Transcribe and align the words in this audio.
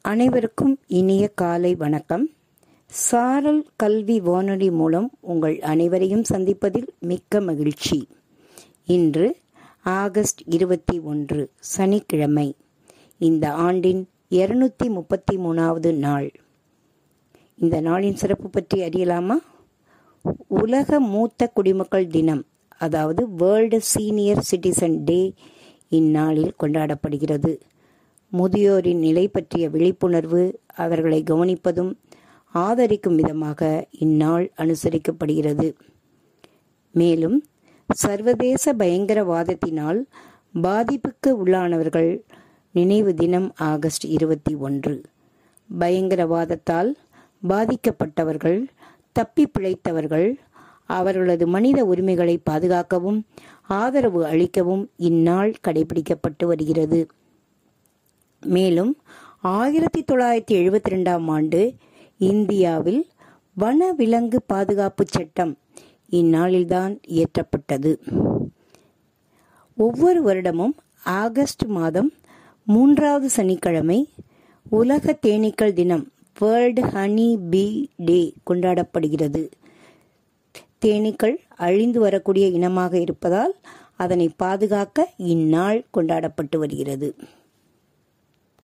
அனைவருக்கும் 0.00 0.78
இனிய 0.86 1.28
காலை 1.28 1.74
வணக்கம். 1.74 2.28
சாரல் 2.86 3.66
கல்வி 3.76 4.20
வானொலி 4.20 4.70
மூலம் 4.70 5.10
உங்கள் 5.20 5.60
அனைவரையும் 5.60 6.22
சந்திப்பதில் 6.34 6.86
மிக்க 6.98 7.40
மகிழ்ச்சி. 7.40 8.08
இன்று 8.84 9.36
ஆகஸ்ட் 9.82 10.40
இருபத்தி 10.46 11.00
ஒன்று 11.00 11.50
சனிக்கிழமை. 11.58 12.56
இந்த 13.18 13.52
ஆண்டின் 13.52 14.08
இருநூத்தி 14.30 14.88
முப்பத்தி 14.88 15.36
மூணாவது 15.36 15.94
நாள். 15.94 16.32
இந்த 17.56 17.80
நாளின் 17.80 18.14
சிறப்பு 18.14 18.50
பற்றி 18.50 18.80
அறியலாமா? 18.80 19.36
உலக 20.46 21.00
மூத்த 21.00 21.48
குடிமக்கள் 21.48 22.06
தினம் 22.06 22.44
அதாவது 22.78 23.28
வேர்ல்டு 23.30 23.80
சீனியர் 23.80 24.46
சிட்டிசன் 24.50 24.96
டே 25.04 25.34
இந்நாளில் 25.88 26.54
கொண்டாடப்படுகிறது. 26.62 27.60
முதியோரின் 28.32 28.98
நிலை 28.98 29.28
பற்றிய 29.28 29.68
விழிப்புணர்வு 29.68 30.60
அவர்களை 30.74 31.22
கவனிப்பதும் 31.22 31.94
ஆதரிக்கும் 32.54 33.14
விதமாக 33.14 33.86
இந்நாள் 33.90 34.52
அனுசரிக்கப்படுகிறது. 34.56 35.74
மேலும் 36.92 37.44
சர்வதேச 37.94 38.74
பயங்கரவாதத்தினால் 38.74 40.04
பாதிப்புக்கு 40.62 41.26
உள்ளானவர்கள் 41.26 42.20
நினைவு 42.72 43.14
தினம் 43.14 43.54
ஆகஸ்ட் 43.56 44.04
இருபத்தி 44.04 44.54
ஒன்று. 44.54 45.02
பயங்கரவாதத்தால் 45.78 46.94
பாதிக்கப்பட்டவர்கள் 47.48 48.64
தப்பி 49.12 49.50
பிழைத்தவர்கள் 49.58 50.34
அவர்களது 50.86 51.46
மனித 51.46 51.84
உரிமைகளை 51.84 52.38
பாதுகாக்கவும் 52.50 53.26
ஆதரவு 53.68 54.24
அளிக்கவும் 54.24 54.86
இந்நாள் 54.96 55.54
கடைபிடிக்கப்பட்டு 55.68 56.44
வருகிறது. 56.44 57.06
மேலும் 58.56 58.92
ஆயிரத்தி 59.54 60.00
தொள்ளாயிரத்தி 60.02 60.54
எழுபத்தி 60.60 60.90
ரெண்டாம் 60.90 61.26
ஆண்டு 61.36 61.60
இந்தியாவில் 62.18 63.02
வனவிலங்கு 63.56 64.38
பாதுகாப்பு 64.46 65.04
சட்டம் 65.08 65.52
இந்நாளில்தான் 66.10 66.94
இயற்றப்பட்டது. 67.16 67.92
ஒவ்வொரு 69.76 70.20
வருடமும் 70.28 70.74
ஆகஸ்ட் 71.04 71.64
மாதம் 71.78 72.10
மூன்றாவது 72.64 73.28
சனிக்கிழமை 73.30 74.00
உலக 74.70 75.18
தேனீக்கள் 75.26 75.72
தினம் 75.72 76.04
வேர்ல்டு 76.38 76.82
ஹனி 76.94 77.28
பீ 77.50 77.64
டே 78.08 78.18
கொண்டாடப்படுகிறது. 78.50 79.42
தேனீக்கள் 80.84 81.36
அழிந்து 81.56 82.00
வரக்கூடிய 82.00 82.46
இனமாக 82.58 82.92
இருப்பதால் 82.98 83.54
அதனை 83.96 84.26
பாதுகாக்க 84.36 85.06
இந்நாள் 85.16 85.78
கொண்டாடப்பட்டு 85.90 86.58
வருகிறது. 86.58 87.08